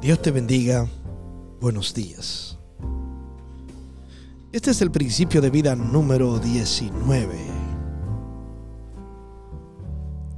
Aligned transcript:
Dios 0.00 0.22
te 0.22 0.30
bendiga. 0.30 0.88
Buenos 1.60 1.92
días. 1.92 2.58
Este 4.50 4.70
es 4.70 4.80
el 4.80 4.90
principio 4.90 5.42
de 5.42 5.50
vida 5.50 5.76
número 5.76 6.38
19. 6.38 7.36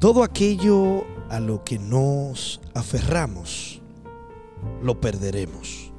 Todo 0.01 0.25
aquello 0.25 1.05
a 1.30 1.38
lo 1.38 1.62
que 1.62 1.79
nos 1.79 2.61
aferramos, 2.75 3.80
lo 4.83 5.01
perderemos. 5.01 5.92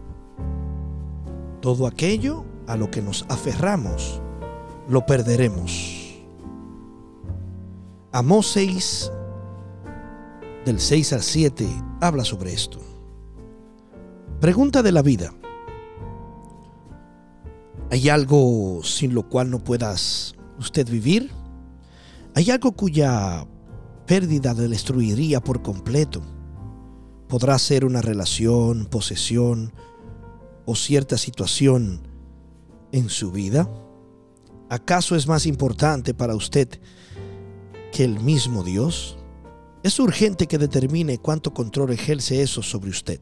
Todo 1.61 1.87
aquello 1.87 2.43
a 2.67 2.75
lo 2.75 2.91
que 2.91 3.01
nos 3.01 3.25
aferramos, 3.29 4.21
lo 4.89 5.05
perderemos. 5.05 6.21
Amós 8.11 8.47
6, 8.47 9.09
del 10.65 10.81
6 10.81 11.13
al 11.13 11.23
7, 11.23 11.65
habla 12.01 12.25
sobre 12.25 12.51
esto. 12.51 12.92
Pregunta 14.43 14.83
de 14.83 14.91
la 14.91 15.01
vida. 15.01 15.33
¿Hay 17.89 18.09
algo 18.09 18.81
sin 18.83 19.13
lo 19.13 19.29
cual 19.29 19.49
no 19.49 19.63
puedas 19.63 20.35
usted 20.59 20.85
vivir? 20.89 21.31
¿Hay 22.35 22.51
algo 22.51 22.73
cuya 22.73 23.47
pérdida 24.05 24.53
le 24.53 24.67
destruiría 24.67 25.39
por 25.39 25.61
completo? 25.61 26.21
¿Podrá 27.29 27.57
ser 27.57 27.85
una 27.85 28.01
relación, 28.01 28.83
posesión 28.83 29.71
o 30.65 30.75
cierta 30.75 31.17
situación 31.17 32.05
en 32.91 33.07
su 33.07 33.31
vida? 33.31 33.69
¿Acaso 34.69 35.15
es 35.15 35.25
más 35.25 35.45
importante 35.45 36.13
para 36.13 36.35
usted 36.35 36.67
que 37.93 38.03
el 38.03 38.19
mismo 38.19 38.65
Dios? 38.65 39.17
Es 39.83 40.01
urgente 40.01 40.47
que 40.47 40.57
determine 40.57 41.17
cuánto 41.17 41.53
control 41.53 41.91
ejerce 41.91 42.41
eso 42.41 42.61
sobre 42.61 42.89
usted 42.89 43.21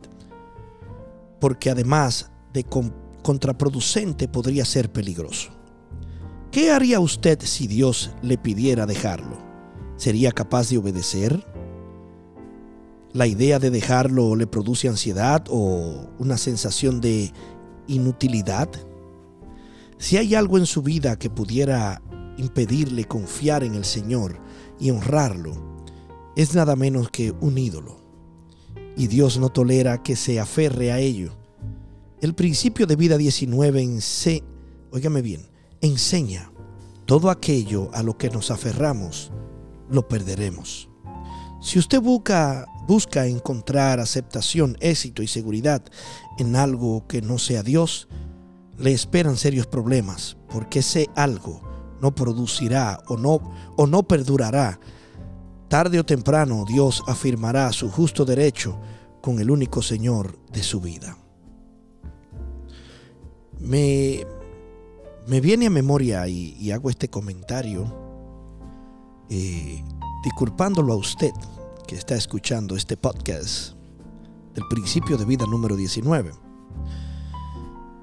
porque 1.42 1.72
además 1.72 2.32
de 2.54 2.66
contraproducente 3.24 4.30
podría 4.30 4.64
ser 4.64 4.92
peligroso. 4.92 5.50
¿Qué 6.52 6.72
haría 6.72 7.00
usted 7.00 7.40
si 7.42 7.68
Dios 7.68 8.12
le 8.22 8.38
pidiera 8.38 8.86
dejarlo? 8.86 9.38
¿Sería 9.98 10.32
capaz 10.32 10.70
de 10.70 10.78
obedecer? 10.78 11.46
¿La 13.12 13.26
idea 13.26 13.58
de 13.58 13.72
dejarlo 13.72 14.36
le 14.36 14.48
produce 14.48 14.88
ansiedad 14.88 15.44
o 15.50 16.10
una 16.20 16.38
sensación 16.38 17.02
de 17.02 17.34
inutilidad? 17.88 18.70
Si 19.98 20.18
hay 20.18 20.36
algo 20.36 20.58
en 20.58 20.68
su 20.68 20.84
vida 20.84 21.18
que 21.18 21.30
pudiera 21.30 22.02
impedirle 22.38 23.06
confiar 23.06 23.64
en 23.64 23.74
el 23.76 23.86
Señor 23.86 24.40
y 24.80 24.92
honrarlo, 24.92 25.84
es 26.36 26.54
nada 26.54 26.76
menos 26.76 27.10
que 27.10 27.32
un 27.42 27.58
ídolo 27.58 28.01
y 28.98 29.08
Dios 29.08 29.38
no 29.40 29.50
tolera 29.50 30.04
que 30.04 30.16
se 30.16 30.40
aferre 30.40 30.92
a 30.92 31.00
ello. 31.00 31.34
El 32.22 32.36
principio 32.36 32.86
de 32.86 32.96
vida 32.96 33.18
19 33.18 33.82
ense 33.82 34.44
óigame 34.92 35.22
bien, 35.22 35.48
enseña 35.80 36.52
todo 37.06 37.30
aquello 37.30 37.90
a 37.94 38.04
lo 38.04 38.18
que 38.18 38.30
nos 38.30 38.52
aferramos, 38.52 39.32
lo 39.90 40.08
perderemos. 40.08 40.90
Si 41.62 41.80
usted 41.80 42.02
busca, 42.02 42.68
encontrar 43.28 44.00
aceptación, 44.00 44.78
éxito 44.80 45.22
y 45.24 45.28
seguridad 45.28 45.84
en 46.40 46.56
algo 46.56 47.08
que 47.08 47.22
no 47.22 47.38
sea 47.38 47.64
Dios, 47.64 48.08
le 48.78 48.92
esperan 48.92 49.38
serios 49.38 49.68
problemas, 49.68 50.38
porque 50.50 50.80
ese 50.80 51.10
algo 51.16 51.62
no 52.02 52.16
producirá 52.16 53.00
o 53.08 53.18
no, 53.18 53.40
o 53.78 53.88
no 53.88 54.04
perdurará 54.04 54.80
Tarde 55.72 56.02
o 56.02 56.04
temprano 56.04 56.66
Dios 56.68 57.02
afirmará 57.08 57.72
su 57.72 57.90
justo 57.90 58.26
derecho 58.26 58.78
con 59.22 59.40
el 59.40 59.50
único 59.50 59.82
Señor 59.82 60.38
de 60.52 60.64
su 60.64 60.82
vida. 60.82 61.18
Me, 63.58 64.28
me 65.28 65.40
viene 65.40 65.68
a 65.68 65.70
memoria 65.70 66.28
y, 66.28 66.70
hago 66.74 66.90
este 66.90 67.08
comentario 67.08 67.86
eh, 69.30 69.82
disculpándolo 70.26 70.92
a 70.92 70.98
usted 70.98 71.32
que 71.88 71.96
está 71.96 72.16
escuchando 72.16 72.76
este 72.76 72.98
podcast 72.98 73.76
del 74.54 74.66
principio 74.70 75.16
de 75.16 75.24
vida 75.24 75.46
número 75.46 75.78
19. 75.78 76.34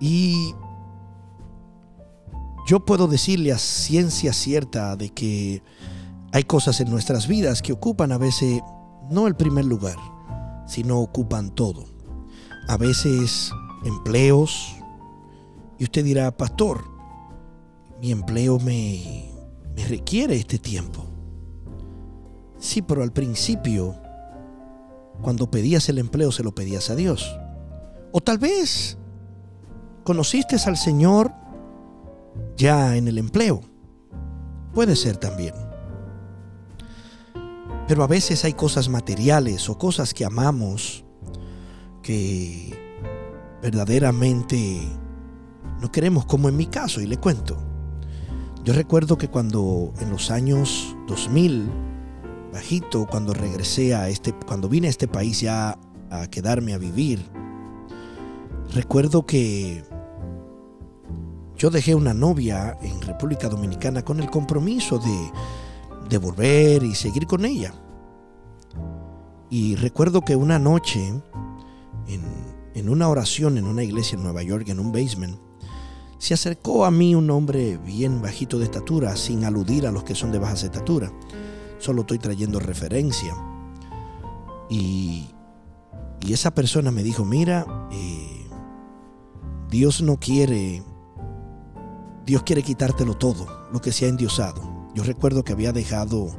Y 0.01 0.55
yo 2.67 2.81
puedo 2.81 3.09
decirle 3.09 3.53
a 3.53 3.59
ciencia 3.59 4.33
cierta 4.33 4.97
de 4.97 5.11
que 5.11 5.62
hay 6.33 6.44
cosas 6.44 6.81
en 6.81 6.91
nuestras 6.91 7.27
vidas 7.27 7.62
que 7.62 7.72
ocupan 7.72 8.12
a 8.12 8.19
veces 8.19 8.61
no 9.11 9.27
el 9.27 9.34
primer 9.34 9.65
lugar, 9.65 9.97
sino 10.66 11.00
ocupan 11.00 11.50
todo. 11.50 11.87
A 12.69 12.77
veces 12.77 13.50
empleos. 13.84 14.77
Y 15.78 15.84
usted 15.84 16.05
dirá, 16.05 16.37
pastor, 16.37 16.84
mi 18.00 18.11
empleo 18.11 18.59
me, 18.59 19.31
me 19.75 19.87
requiere 19.87 20.37
este 20.37 20.59
tiempo. 20.59 21.05
Sí, 22.59 22.83
pero 22.83 23.03
al 23.03 23.12
principio, 23.12 23.95
cuando 25.22 25.50
pedías 25.50 25.89
el 25.89 25.99
empleo, 25.99 26.33
se 26.33 26.43
lo 26.43 26.55
pedías 26.55 26.91
a 26.91 26.97
Dios. 26.97 27.39
O 28.12 28.21
tal 28.21 28.39
vez 28.39 28.99
conociste 30.05 30.56
al 30.66 30.77
Señor 30.77 31.33
ya 32.56 32.97
en 32.97 33.09
el 33.09 33.19
empleo. 33.19 33.60
Puede 34.75 34.97
ser 34.97 35.16
también. 35.16 35.68
Pero 37.88 38.04
a 38.04 38.06
veces 38.06 38.44
hay 38.44 38.53
cosas 38.53 38.91
materiales 38.91 39.71
o 39.71 39.78
cosas 39.78 40.12
que 40.12 40.26
amamos 40.26 41.06
que 42.03 42.78
verdaderamente 43.62 44.81
no 45.81 45.91
queremos, 45.91 46.27
como 46.27 46.50
en 46.50 46.56
mi 46.56 46.66
caso, 46.66 47.00
y 47.00 47.06
le 47.06 47.16
cuento. 47.16 47.56
Yo 48.62 48.75
recuerdo 48.75 49.16
que 49.16 49.28
cuando 49.28 49.94
en 50.00 50.10
los 50.10 50.31
años 50.31 50.94
2000, 51.06 51.71
bajito, 52.53 53.06
cuando 53.06 53.32
regresé 53.32 53.94
a 53.94 54.10
este, 54.10 54.34
cuando 54.34 54.69
vine 54.69 54.88
a 54.88 54.91
este 54.91 55.09
país 55.09 55.41
ya 55.41 55.78
a 56.10 56.27
quedarme 56.27 56.75
a 56.75 56.78
vivir, 56.78 57.25
recuerdo 58.75 59.25
que 59.25 59.82
yo 61.56 61.71
dejé 61.71 61.94
una 61.94 62.12
novia 62.12 62.77
en 62.82 63.00
República 63.00 63.48
Dominicana 63.48 64.04
con 64.04 64.21
el 64.21 64.28
compromiso 64.28 64.98
de 64.98 65.32
de 66.09 66.19
volver 66.19 66.83
y 66.83 66.95
seguir 66.95 67.27
con 67.27 67.45
ella. 67.45 67.75
Y 69.51 69.77
recuerdo 69.77 70.23
que 70.23 70.37
una 70.37 70.59
noche, 70.59 71.07
en, 72.07 72.23
en 72.75 72.89
una 72.89 73.09
oración 73.09 73.59
en 73.59 73.67
una 73.67 73.83
iglesia 73.83 74.17
en 74.17 74.23
Nueva 74.23 74.43
York, 74.43 74.69
en 74.69 74.81
un 74.81 74.93
basement, 74.93 75.39
se 76.19 76.35
acercó 76.35 76.85
a 76.85 76.91
mí 76.91 77.15
un 77.15 77.31
hombre 77.31 77.79
bien 77.79 78.21
bajito 78.21 78.59
de 78.59 78.65
estatura, 78.65 79.17
sin 79.17 79.45
aludir 79.45 79.87
a 79.87 79.93
los 79.93 80.05
que 80.05 80.15
son 80.15 80.33
de 80.33 80.39
baja 80.39 80.55
estatura. 80.55 81.13
Solo 81.79 82.01
estoy 82.01 82.19
trayendo 82.19 82.59
referencia. 82.59 83.35
Y, 84.69 85.31
y 86.21 86.33
esa 86.33 86.53
persona 86.53 86.91
me 86.91 87.03
dijo, 87.03 87.25
mira, 87.25 87.89
eh, 87.93 88.47
Dios 89.71 90.03
no 90.03 90.19
quiere, 90.19 90.83
Dios 92.27 92.43
quiere 92.43 92.63
quitártelo 92.63 93.15
todo, 93.15 93.47
lo 93.73 93.81
que 93.81 93.93
se 93.93 94.07
ha 94.07 94.09
endiosado. 94.09 94.78
Yo 94.98 95.04
recuerdo 95.04 95.44
que 95.44 95.53
había 95.53 95.70
dejado 95.70 96.36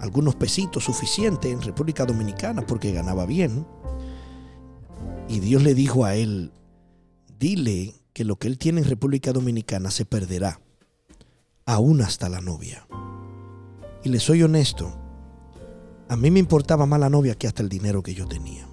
algunos 0.00 0.34
pesitos 0.34 0.82
suficientes 0.82 1.52
en 1.52 1.62
República 1.62 2.04
Dominicana 2.04 2.66
porque 2.66 2.90
ganaba 2.90 3.24
bien. 3.24 3.64
Y 5.28 5.38
Dios 5.38 5.62
le 5.62 5.74
dijo 5.74 6.04
a 6.04 6.16
él, 6.16 6.50
dile 7.38 7.94
que 8.12 8.24
lo 8.24 8.34
que 8.34 8.48
él 8.48 8.58
tiene 8.58 8.80
en 8.80 8.88
República 8.88 9.32
Dominicana 9.32 9.92
se 9.92 10.06
perderá, 10.06 10.60
aún 11.66 12.00
hasta 12.00 12.28
la 12.28 12.40
novia. 12.40 12.84
Y 14.02 14.08
le 14.08 14.18
soy 14.18 14.42
honesto, 14.42 14.92
a 16.08 16.16
mí 16.16 16.32
me 16.32 16.40
importaba 16.40 16.86
más 16.86 16.98
la 16.98 17.10
novia 17.10 17.36
que 17.36 17.46
hasta 17.46 17.62
el 17.62 17.68
dinero 17.68 18.02
que 18.02 18.14
yo 18.14 18.26
tenía. 18.26 18.66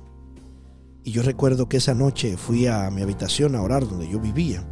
Y 1.04 1.12
yo 1.12 1.22
recuerdo 1.22 1.70
que 1.70 1.78
esa 1.78 1.94
noche 1.94 2.38
fui 2.38 2.66
a 2.66 2.90
mi 2.90 3.04
habitación 3.04 3.54
a 3.54 3.62
orar 3.62 3.88
donde 3.88 4.10
yo 4.10 4.20
vivía 4.20 4.68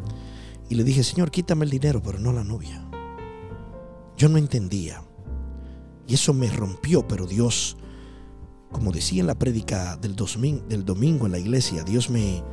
y 0.69 0.73
le 0.73 0.83
dije, 0.83 1.03
Señor, 1.03 1.29
quítame 1.29 1.65
el 1.65 1.71
dinero, 1.71 2.01
pero 2.01 2.17
no 2.17 2.33
la 2.33 2.43
novia. 2.43 2.84
Yo 4.17 4.29
no 4.29 4.37
entendía. 4.37 5.03
Y 6.07 6.13
eso 6.13 6.33
me 6.33 6.49
rompió, 6.49 7.07
pero 7.07 7.25
Dios, 7.25 7.77
como 8.71 8.91
decía 8.91 9.21
en 9.21 9.27
la 9.27 9.39
prédica 9.39 9.97
del, 9.97 10.15
domingo 10.15 11.25
en 11.25 11.31
la 11.31 11.39
iglesia, 11.39 11.83
Dios 11.83 12.09
me, 12.09 12.43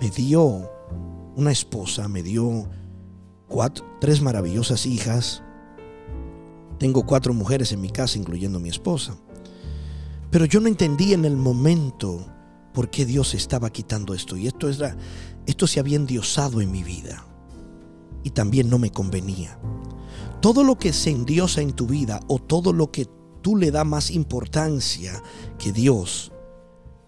me 0.00 0.10
dio 0.10 0.70
una 1.36 1.50
esposa, 1.50 2.08
me 2.08 2.22
dio 2.22 2.68
cuatro, 3.48 3.84
tres 4.00 4.20
maravillosas 4.20 4.86
hijas. 4.86 5.42
Tengo 6.78 7.04
cuatro 7.04 7.34
mujeres 7.34 7.72
en 7.72 7.80
mi 7.80 7.90
casa, 7.90 8.18
incluyendo 8.18 8.60
mi 8.60 8.68
esposa. 8.68 9.16
Pero 10.30 10.44
yo 10.44 10.60
no 10.60 10.68
entendía 10.68 11.14
en 11.14 11.24
el 11.24 11.36
momento 11.36 12.26
por 12.72 12.90
qué 12.90 13.06
Dios 13.06 13.34
estaba 13.34 13.70
quitando 13.70 14.14
esto. 14.14 14.36
Y 14.36 14.46
esto, 14.46 14.68
era, 14.68 14.96
esto 15.46 15.66
se 15.66 15.80
había 15.80 15.96
endiosado 15.96 16.60
en 16.60 16.70
mi 16.70 16.82
vida. 16.82 17.24
Y 18.22 18.30
también 18.30 18.68
no 18.68 18.78
me 18.78 18.90
convenía. 18.90 19.58
Todo 20.40 20.62
lo 20.62 20.78
que 20.78 20.92
se 20.92 21.10
endiosa 21.10 21.60
en 21.60 21.72
tu 21.72 21.86
vida 21.86 22.20
o 22.28 22.38
todo 22.38 22.72
lo 22.72 22.90
que 22.92 23.06
tú 23.42 23.56
le 23.56 23.70
das 23.70 23.86
más 23.86 24.10
importancia 24.10 25.22
que 25.58 25.72
Dios 25.72 26.32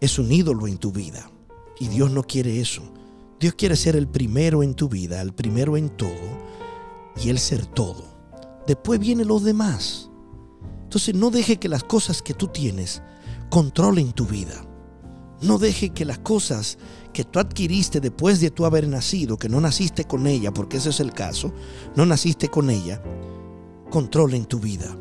es 0.01 0.19
un 0.19 0.33
ídolo 0.33 0.67
en 0.67 0.79
tu 0.79 0.91
vida. 0.91 1.31
Y 1.79 1.89
Dios 1.89 2.11
no 2.11 2.23
quiere 2.23 2.61
eso. 2.61 2.83
Dios 3.39 3.55
quiere 3.55 3.77
ser 3.77 3.97
el 3.97 4.09
primero 4.09 4.63
en 4.63 4.75
tu 4.75 4.89
vida, 4.89 5.23
el 5.23 5.33
primero 5.33 5.77
en 5.77 5.91
todo 5.91 6.51
y 7.23 7.31
Él 7.31 7.39
ser 7.39 7.67
todo. 7.67 8.05
Después 8.67 9.01
vienen 9.01 9.29
los 9.29 9.45
demás. 9.45 10.11
Entonces 10.83 11.15
no 11.15 11.31
deje 11.31 11.59
que 11.59 11.69
las 11.69 11.85
cosas 11.85 12.23
que 12.23 12.35
tú 12.35 12.49
tienes 12.49 13.03
controlen 13.49 14.13
tu 14.13 14.27
vida. 14.27 14.65
No 15.43 15.59
deje 15.59 15.91
que 15.91 16.05
las 16.05 16.19
cosas 16.19 16.77
que 17.13 17.25
tú 17.25 17.39
adquiriste 17.39 18.01
después 18.01 18.41
de 18.41 18.51
tú 18.51 18.67
haber 18.67 18.87
nacido, 18.87 19.39
que 19.39 19.49
no 19.49 19.61
naciste 19.61 20.05
con 20.05 20.27
ella, 20.27 20.53
porque 20.53 20.77
ese 20.77 20.91
es 20.91 21.01
el 21.01 21.13
caso, 21.13 21.53
no 21.97 22.05
naciste 22.05 22.49
con 22.49 22.69
ella, 22.69 23.03
controlen 23.91 24.45
tu 24.45 24.61
vida. 24.61 24.95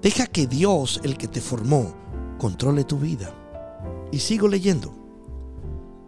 Deja 0.00 0.26
que 0.26 0.46
Dios, 0.46 1.00
el 1.02 1.16
que 1.16 1.26
te 1.26 1.40
formó, 1.40 1.94
controle 2.38 2.84
tu 2.84 2.98
vida. 2.98 3.34
Y 4.12 4.20
sigo 4.20 4.46
leyendo. 4.46 4.94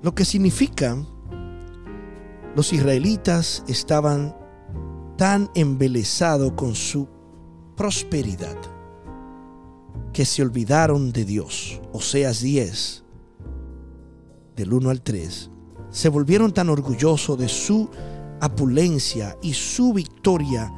Lo 0.02 0.14
que 0.14 0.24
significa, 0.24 0.96
los 2.54 2.72
israelitas 2.72 3.64
estaban 3.66 4.36
tan 5.18 5.50
embelesados 5.54 6.52
con 6.52 6.76
su 6.76 7.08
prosperidad 7.76 8.56
que 10.20 10.26
se 10.26 10.42
olvidaron 10.42 11.12
de 11.12 11.24
Dios. 11.24 11.80
Oseas 11.94 12.42
10, 12.42 13.04
del 14.54 14.70
1 14.74 14.90
al 14.90 15.00
3, 15.00 15.50
se 15.90 16.10
volvieron 16.10 16.52
tan 16.52 16.68
orgullosos 16.68 17.38
de 17.38 17.48
su 17.48 17.88
apulencia 18.38 19.38
y 19.40 19.54
su 19.54 19.94
victoria 19.94 20.70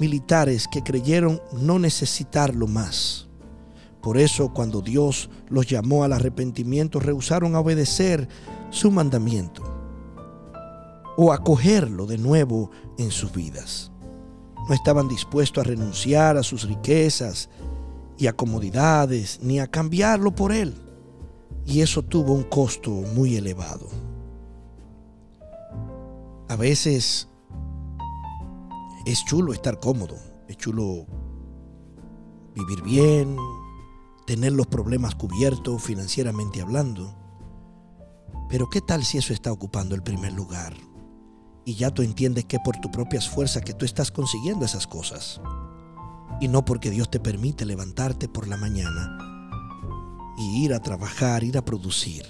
militares 0.00 0.66
que 0.66 0.82
creyeron 0.82 1.40
no 1.52 1.78
necesitarlo 1.78 2.66
más. 2.66 3.28
Por 4.02 4.18
eso 4.18 4.52
cuando 4.52 4.80
Dios 4.80 5.30
los 5.48 5.68
llamó 5.68 6.02
al 6.02 6.12
arrepentimiento, 6.12 6.98
rehusaron 6.98 7.54
a 7.54 7.60
obedecer 7.60 8.28
su 8.70 8.90
mandamiento 8.90 9.62
o 11.16 11.32
acogerlo 11.32 12.04
de 12.04 12.18
nuevo 12.18 12.72
en 12.98 13.12
sus 13.12 13.30
vidas. 13.30 13.92
No 14.68 14.74
estaban 14.74 15.06
dispuestos 15.06 15.64
a 15.64 15.68
renunciar 15.68 16.36
a 16.36 16.42
sus 16.42 16.64
riquezas 16.64 17.48
y 18.18 18.26
a 18.26 18.32
comodidades, 18.32 19.38
ni 19.42 19.60
a 19.60 19.68
cambiarlo 19.68 20.32
por 20.32 20.52
él. 20.52 20.74
Y 21.64 21.80
eso 21.80 22.02
tuvo 22.02 22.32
un 22.32 22.42
costo 22.42 22.90
muy 22.90 23.36
elevado. 23.36 23.88
A 26.48 26.56
veces 26.56 27.28
es 29.06 29.24
chulo 29.24 29.52
estar 29.52 29.78
cómodo, 29.78 30.16
es 30.48 30.56
chulo 30.56 31.06
vivir 32.54 32.82
bien, 32.82 33.36
tener 34.26 34.52
los 34.52 34.66
problemas 34.66 35.14
cubiertos 35.14 35.80
financieramente 35.82 36.60
hablando. 36.60 37.14
Pero 38.48 38.68
¿qué 38.68 38.80
tal 38.80 39.04
si 39.04 39.18
eso 39.18 39.32
está 39.32 39.52
ocupando 39.52 39.94
el 39.94 40.02
primer 40.02 40.32
lugar? 40.32 40.74
Y 41.64 41.74
ya 41.74 41.92
tú 41.92 42.02
entiendes 42.02 42.46
que 42.46 42.58
por 42.58 42.78
tus 42.78 42.90
propias 42.90 43.28
fuerzas 43.28 43.62
que 43.62 43.74
tú 43.74 43.84
estás 43.84 44.10
consiguiendo 44.10 44.64
esas 44.64 44.86
cosas 44.86 45.40
y 46.40 46.48
no 46.48 46.64
porque 46.64 46.90
Dios 46.90 47.10
te 47.10 47.20
permite 47.20 47.64
levantarte 47.64 48.28
por 48.28 48.46
la 48.48 48.56
mañana 48.56 49.18
y 50.38 50.64
ir 50.64 50.72
a 50.72 50.80
trabajar, 50.80 51.42
ir 51.42 51.58
a 51.58 51.64
producir. 51.64 52.24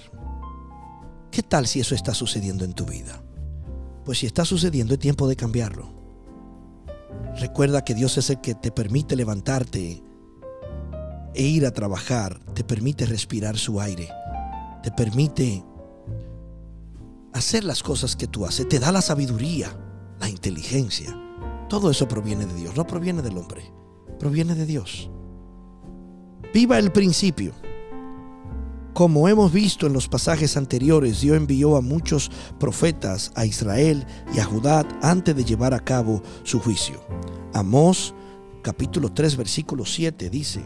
¿Qué 1.31 1.43
tal 1.43 1.67
si 1.67 1.79
eso 1.79 1.93
está 1.93 2.13
sucediendo 2.13 2.65
en 2.65 2.73
tu 2.73 2.85
vida? 2.85 3.21
Pues 4.03 4.19
si 4.19 4.25
está 4.25 4.45
sucediendo 4.45 4.95
es 4.95 4.99
tiempo 4.99 5.27
de 5.27 5.35
cambiarlo. 5.35 5.93
Recuerda 7.39 7.83
que 7.83 7.93
Dios 7.93 8.17
es 8.17 8.31
el 8.31 8.41
que 8.41 8.55
te 8.55 8.71
permite 8.71 9.15
levantarte 9.15 10.01
e 11.35 11.43
ir 11.43 11.65
a 11.67 11.71
trabajar, 11.71 12.39
te 12.55 12.63
permite 12.63 13.05
respirar 13.05 13.57
su 13.57 13.79
aire, 13.79 14.09
te 14.81 14.91
permite 14.91 15.63
hacer 17.33 17.63
las 17.63 17.83
cosas 17.83 18.15
que 18.15 18.27
tú 18.27 18.45
haces, 18.45 18.67
te 18.67 18.79
da 18.79 18.91
la 18.91 19.01
sabiduría, 19.01 19.69
la 20.19 20.27
inteligencia. 20.27 21.15
Todo 21.69 21.91
eso 21.91 22.07
proviene 22.07 22.47
de 22.47 22.55
Dios, 22.55 22.75
no 22.75 22.87
proviene 22.87 23.21
del 23.21 23.37
hombre 23.37 23.79
proviene 24.19 24.53
de 24.53 24.65
Dios. 24.65 25.09
Viva 26.53 26.77
el 26.77 26.91
principio. 26.91 27.53
Como 28.93 29.29
hemos 29.29 29.53
visto 29.53 29.87
en 29.87 29.93
los 29.93 30.09
pasajes 30.09 30.57
anteriores, 30.57 31.21
Dios 31.21 31.37
envió 31.37 31.77
a 31.77 31.81
muchos 31.81 32.29
profetas 32.59 33.31
a 33.35 33.45
Israel 33.45 34.05
y 34.35 34.39
a 34.39 34.45
Judá 34.45 34.85
antes 35.01 35.35
de 35.35 35.45
llevar 35.45 35.73
a 35.73 35.79
cabo 35.79 36.21
su 36.43 36.59
juicio. 36.59 36.99
Amós 37.53 38.13
capítulo 38.61 39.11
3 39.11 39.37
versículo 39.37 39.85
7 39.85 40.29
dice, 40.29 40.61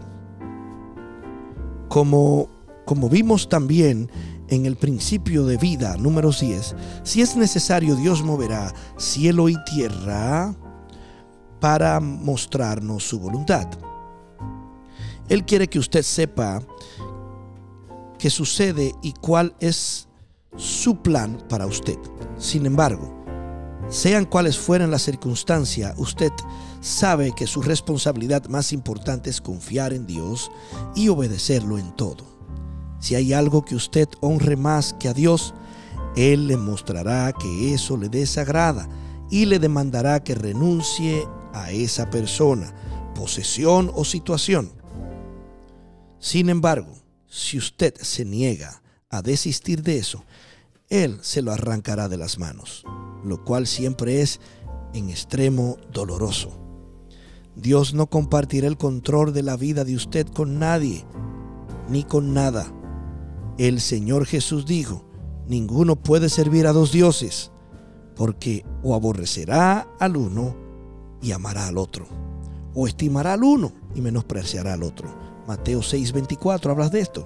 como, 1.90 2.50
como 2.86 3.08
vimos 3.08 3.50
también 3.50 4.10
en 4.48 4.66
el 4.66 4.78
principio 4.78 5.46
de 5.46 5.58
vida, 5.58 5.96
número 5.98 6.32
10, 6.32 6.76
si 7.04 7.22
es 7.22 7.36
necesario 7.36 7.96
Dios 7.96 8.24
moverá 8.24 8.74
cielo 8.98 9.48
y 9.48 9.56
tierra 9.66 10.56
para 11.64 12.02
mostrarnos 12.02 13.08
su 13.08 13.22
voluntad. 13.22 13.66
Él 15.30 15.46
quiere 15.46 15.70
que 15.70 15.80
usted 15.80 16.02
sepa 16.02 16.62
qué 18.20 18.30
sucede 18.30 18.94
y 19.02 19.14
cuál 19.14 19.56
es 19.62 20.10
su 20.58 21.02
plan 21.02 21.42
para 21.48 21.66
usted. 21.66 21.98
Sin 22.38 22.66
embargo, 22.66 23.24
sean 23.88 24.26
cuales 24.26 24.58
fueran 24.58 24.92
las 24.92 25.04
circunstancias, 25.04 25.94
usted 25.96 26.34
sabe 26.82 27.32
que 27.32 27.48
su 27.48 27.62
responsabilidad 27.62 28.44
más 28.50 28.74
importante 28.74 29.30
es 29.30 29.40
confiar 29.40 29.94
en 29.94 30.06
Dios 30.06 30.52
y 30.96 31.08
obedecerlo 31.08 31.78
en 31.78 31.96
todo. 31.96 32.26
Si 33.00 33.16
hay 33.16 33.32
algo 33.32 33.64
que 33.64 33.76
usted 33.76 34.10
honre 34.20 34.58
más 34.58 34.92
que 35.00 35.08
a 35.08 35.14
Dios, 35.14 35.54
Él 36.18 36.48
le 36.48 36.58
mostrará 36.58 37.32
que 37.32 37.74
eso 37.74 37.96
le 37.96 38.10
desagrada 38.10 38.90
y 39.30 39.46
le 39.46 39.60
demandará 39.60 40.22
que 40.22 40.36
renuncie 40.36 41.26
a 41.54 41.72
esa 41.72 42.10
persona, 42.10 42.74
posesión 43.16 43.92
o 43.94 44.04
situación. 44.04 44.72
Sin 46.20 46.50
embargo, 46.50 46.94
si 47.28 47.58
usted 47.58 47.96
se 47.96 48.26
niega 48.26 48.82
a 49.10 49.22
desistir 49.22 49.84
de 49.84 49.98
eso, 49.98 50.24
Él 50.90 51.20
se 51.22 51.42
lo 51.42 51.52
arrancará 51.52 52.10
de 52.10 52.18
las 52.18 52.40
manos, 52.40 52.84
lo 53.24 53.44
cual 53.44 53.68
siempre 53.68 54.22
es 54.22 54.40
en 54.94 55.10
extremo 55.10 55.78
doloroso. 55.92 56.60
Dios 57.56 57.94
no 57.94 58.08
compartirá 58.08 58.68
el 58.68 58.78
control 58.78 59.34
de 59.34 59.44
la 59.44 59.58
vida 59.58 59.84
de 59.84 59.96
usted 59.96 60.28
con 60.28 60.60
nadie, 60.60 61.06
ni 61.90 62.04
con 62.04 62.34
nada. 62.34 62.72
El 63.58 63.82
Señor 63.82 64.26
Jesús 64.26 64.66
dijo, 64.66 65.06
ninguno 65.48 65.96
puede 65.96 66.30
servir 66.30 66.66
a 66.66 66.74
dos 66.74 66.92
dioses, 66.92 67.52
porque 68.16 68.66
o 68.82 68.96
aborrecerá 68.96 69.88
al 70.00 70.18
uno 70.18 70.63
y 71.24 71.32
amará 71.32 71.68
al 71.68 71.78
otro. 71.78 72.06
O 72.76 72.88
estimará 72.88 73.34
al 73.34 73.44
uno 73.44 73.72
y 73.96 74.02
menospreciará 74.02 74.74
al 74.74 74.84
otro. 74.84 75.08
Mateo 75.48 75.82
6:24 75.82 76.70
hablas 76.70 76.92
de 76.92 77.00
esto. 77.00 77.26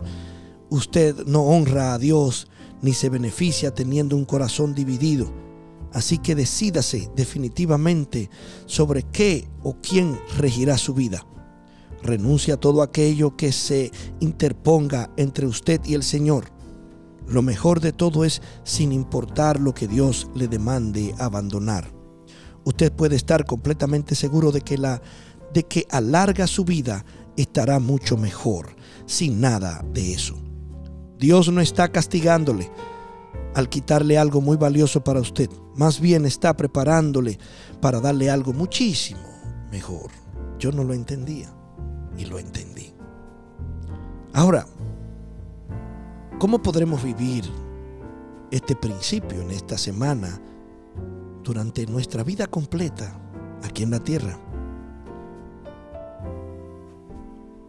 Usted 0.70 1.26
no 1.26 1.44
honra 1.44 1.94
a 1.94 1.98
Dios 1.98 2.48
ni 2.82 2.94
se 2.94 3.10
beneficia 3.10 3.74
teniendo 3.74 4.16
un 4.16 4.26
corazón 4.26 4.76
dividido. 4.76 5.32
Así 5.94 6.18
que 6.20 6.36
decídase 6.36 7.10
definitivamente 7.16 8.30
sobre 8.66 9.04
qué 9.04 9.48
o 9.64 9.78
quién 9.82 10.20
regirá 10.38 10.78
su 10.78 10.94
vida. 10.94 11.26
Renuncia 12.04 12.56
a 12.56 12.60
todo 12.60 12.82
aquello 12.84 13.36
que 13.36 13.52
se 13.52 13.92
interponga 14.20 15.10
entre 15.18 15.48
usted 15.48 15.82
y 15.86 15.96
el 15.96 16.04
Señor. 16.04 16.52
Lo 17.26 17.42
mejor 17.42 17.80
de 17.80 17.94
todo 17.94 18.26
es 18.26 18.42
sin 18.64 18.92
importar 18.92 19.60
lo 19.60 19.74
que 19.74 19.88
Dios 19.88 20.30
le 20.36 20.48
demande 20.48 21.16
abandonar 21.18 21.97
usted 22.68 22.92
puede 22.92 23.16
estar 23.16 23.46
completamente 23.46 24.14
seguro 24.14 24.52
de 24.52 24.60
que, 24.60 24.78
la, 24.78 25.02
de 25.54 25.64
que 25.64 25.88
alarga 25.90 26.48
su 26.48 26.66
vida 26.66 27.06
estará 27.38 27.80
mucho 27.80 28.18
mejor 28.18 28.76
sin 29.06 29.40
nada 29.40 29.86
de 29.94 30.14
eso. 30.14 30.36
Dios 31.18 31.50
no 31.50 31.62
está 31.62 31.88
castigándole 31.88 32.70
al 33.56 33.70
quitarle 33.70 34.18
algo 34.18 34.42
muy 34.42 34.58
valioso 34.58 35.02
para 35.02 35.22
usted. 35.22 35.50
Más 35.78 36.02
bien 36.02 36.26
está 36.26 36.58
preparándole 36.58 37.40
para 37.80 38.02
darle 38.02 38.30
algo 38.30 38.52
muchísimo 38.52 39.22
mejor. 39.72 40.12
Yo 40.60 40.74
no 40.74 40.84
lo 40.84 40.94
entendía 40.94 41.50
y 42.18 42.26
lo 42.26 42.38
entendí. 42.38 42.94
Ahora, 44.34 44.68
¿cómo 46.38 46.62
podremos 46.62 47.02
vivir 47.02 47.46
este 48.52 48.76
principio 48.76 49.42
en 49.42 49.52
esta 49.52 49.78
semana 49.78 50.42
durante 51.48 51.86
nuestra 51.86 52.24
vida 52.24 52.46
completa 52.48 53.18
aquí 53.64 53.84
en 53.84 53.92
la 53.92 54.00
tierra. 54.04 54.38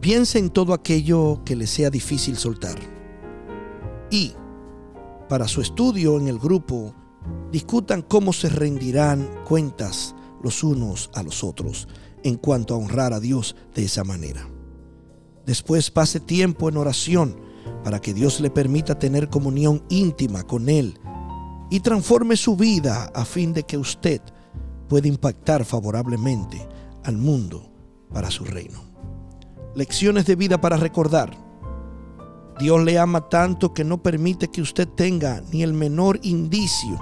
Piense 0.01 0.37
en 0.37 0.49
todo 0.49 0.73
aquello 0.73 1.41
que 1.45 1.55
le 1.55 1.65
sea 1.65 1.89
difícil 1.89 2.35
soltar. 2.35 2.77
Y, 4.11 4.33
para 5.29 5.47
su 5.47 5.61
estudio 5.61 6.17
en 6.17 6.27
el 6.27 6.39
grupo, 6.39 6.93
discutan 7.51 8.01
cómo 8.01 8.33
se 8.33 8.49
rendirán 8.49 9.29
cuentas 9.47 10.13
los 10.43 10.61
unos 10.63 11.09
a 11.13 11.23
los 11.23 11.43
otros 11.43 11.87
en 12.23 12.35
cuanto 12.35 12.73
a 12.73 12.77
honrar 12.77 13.13
a 13.13 13.19
Dios 13.21 13.55
de 13.73 13.85
esa 13.85 14.03
manera. 14.03 14.45
Después 15.45 15.89
pase 15.89 16.19
tiempo 16.19 16.67
en 16.67 16.77
oración 16.77 17.37
para 17.83 18.01
que 18.01 18.13
Dios 18.13 18.41
le 18.41 18.49
permita 18.49 18.99
tener 18.99 19.29
comunión 19.29 19.83
íntima 19.89 20.43
con 20.43 20.67
Él 20.67 20.99
y 21.69 21.79
transforme 21.81 22.35
su 22.35 22.55
vida 22.55 23.11
a 23.13 23.25
fin 23.25 23.53
de 23.53 23.63
que 23.63 23.77
usted 23.77 24.21
pueda 24.87 25.07
impactar 25.07 25.65
favorablemente 25.65 26.67
al 27.03 27.17
mundo 27.17 27.71
para 28.11 28.31
su 28.31 28.43
reino. 28.43 28.81
Lecciones 29.75 30.25
de 30.25 30.35
vida 30.35 30.59
para 30.59 30.77
recordar. 30.77 31.37
Dios 32.59 32.83
le 32.83 32.97
ama 32.97 33.29
tanto 33.29 33.73
que 33.73 33.83
no 33.83 34.01
permite 34.01 34.49
que 34.49 34.61
usted 34.61 34.87
tenga 34.87 35.41
ni 35.51 35.63
el 35.63 35.73
menor 35.73 36.19
indicio 36.23 36.99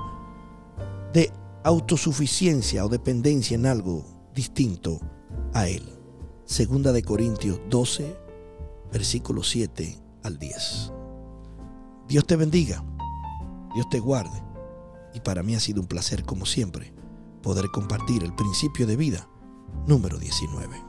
de 1.14 1.32
autosuficiencia 1.64 2.86
o 2.86 2.90
dependencia 2.90 3.56
en 3.56 3.66
algo 3.66 4.06
distinto 4.36 5.00
a 5.54 5.68
Él. 5.68 5.84
Segunda 6.46 6.92
de 6.92 7.02
Corintios 7.02 7.60
12, 7.70 8.16
versículo 8.92 9.44
7 9.44 9.98
al 10.24 10.38
10. 10.38 10.94
Dios 12.08 12.26
te 12.26 12.36
bendiga, 12.36 12.84
Dios 13.74 13.90
te 13.90 14.00
guarde. 14.00 14.47
Y 15.18 15.20
para 15.20 15.42
mí 15.42 15.56
ha 15.56 15.60
sido 15.60 15.82
un 15.82 15.88
placer, 15.88 16.24
como 16.26 16.46
siempre, 16.46 16.94
poder 17.42 17.70
compartir 17.74 18.24
el 18.24 18.36
principio 18.36 18.86
de 18.86 18.96
vida 18.96 19.28
número 19.88 20.20
19. 20.20 20.80